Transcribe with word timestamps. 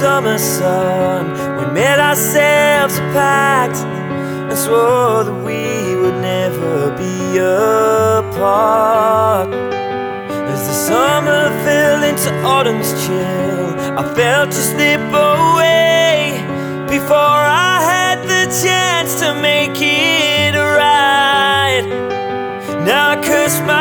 summer 0.00 0.38
sun. 0.38 1.26
We 1.58 1.66
made 1.74 1.98
ourselves 1.98 2.96
a 2.96 3.02
pact 3.12 3.76
and 4.48 4.56
swore 4.56 5.24
that 5.24 5.38
we 5.44 5.94
would 5.94 6.18
never 6.22 6.90
be 6.96 7.36
apart. 7.36 8.72
As 10.52 10.62
the 10.68 10.72
summer 10.72 11.50
fell 11.64 12.02
into 12.02 12.30
autumn's 12.42 12.90
chill, 13.04 13.68
I 14.00 14.02
felt 14.14 14.48
you 14.56 14.64
slip 14.72 15.04
away 15.12 16.40
before 16.88 17.42
I 17.68 17.74
had 17.92 18.22
the 18.22 18.44
chance 18.64 19.20
to 19.20 19.34
make 19.42 19.76
it 19.82 20.54
right. 20.56 21.84
Now 22.86 23.10
I 23.10 23.16
curse 23.22 23.60
myself 23.60 23.79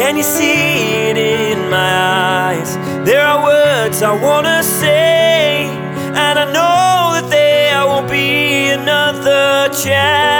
Can 0.00 0.16
you 0.16 0.22
see 0.22 1.10
it 1.10 1.18
in 1.18 1.68
my 1.68 1.92
eyes? 2.56 2.74
There 3.04 3.20
are 3.20 3.44
words 3.44 4.02
I 4.02 4.14
wanna 4.18 4.62
say, 4.62 5.66
and 6.24 6.38
I 6.38 6.46
know 6.46 7.20
that 7.20 7.28
there 7.28 7.86
won't 7.86 8.08
be 8.08 8.70
another 8.70 9.68
chance. 9.74 10.39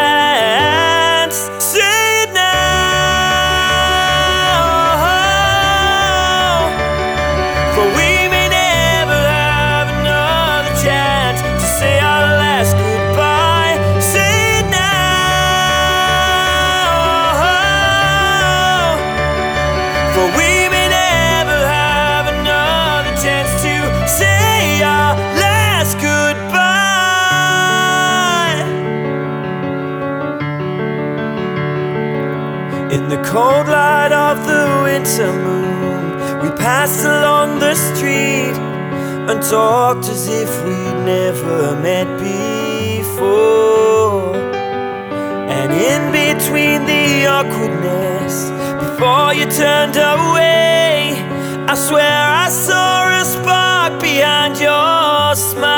In 32.90 33.08
the 33.08 33.22
cold 33.22 33.68
light 33.68 34.10
of 34.10 34.44
the 34.44 34.80
winter 34.82 35.32
moon, 35.32 36.42
we 36.42 36.50
passed 36.58 37.04
along 37.04 37.60
the 37.60 37.76
street 37.76 38.56
and 39.30 39.40
talked 39.40 40.08
as 40.08 40.26
if 40.26 40.50
we'd 40.64 41.04
never 41.04 41.76
met 41.80 42.08
before. 42.18 43.30
And 45.56 45.70
in 45.70 46.10
between 46.10 46.84
the 46.84 47.26
awkwardness, 47.26 48.50
before 48.82 49.34
you 49.34 49.46
turned 49.46 49.94
away, 49.94 51.14
I 51.68 51.74
swear 51.76 52.22
I 52.44 52.48
saw 52.48 53.20
a 53.20 53.24
spark 53.24 54.00
behind 54.00 54.58
your 54.58 55.36
smile. 55.36 55.69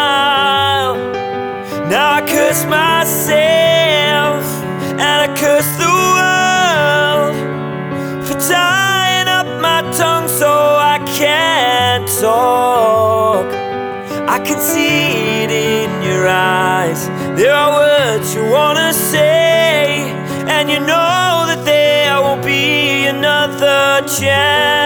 Eyes. 16.33 17.07
There 17.39 17.53
are 17.53 17.73
words 17.73 18.35
you 18.35 18.45
wanna 18.51 18.93
say, 18.93 20.11
and 20.55 20.71
you 20.71 20.81
know 20.81 21.45
that 21.51 21.63
there 21.65 22.21
won't 22.21 22.45
be 22.45 23.07
another 23.07 24.07
chance. 24.19 24.82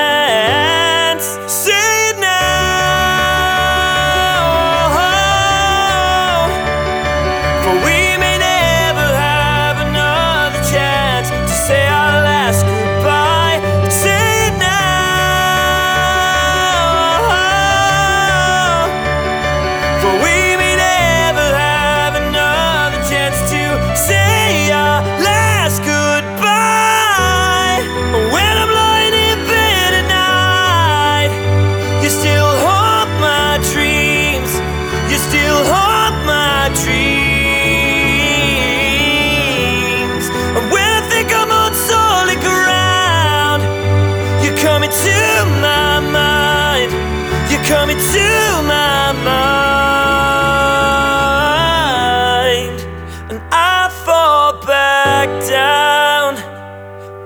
back 55.26 55.48
down 55.48 56.34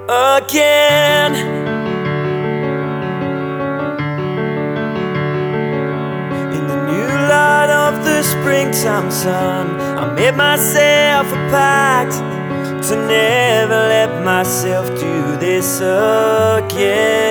again. 0.09 1.35
In 6.57 6.67
the 6.67 6.77
new 6.91 7.09
light 7.29 7.71
of 7.71 8.05
the 8.05 8.23
springtime 8.23 9.11
sun, 9.11 9.81
I 9.99 10.13
made 10.15 10.37
myself 10.37 11.27
a 11.27 11.41
pact 11.51 12.15
to 12.89 12.97
never 13.07 13.81
let 13.95 14.25
myself 14.25 14.87
do 14.99 15.37
this 15.37 15.81
again. 15.81 17.31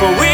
For 0.00 0.10
we 0.18 0.29